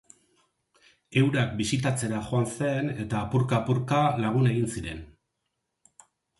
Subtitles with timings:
[1.21, 5.09] Eurak bisitatzera joan zen eta apurka-apurka lagun egin ziren.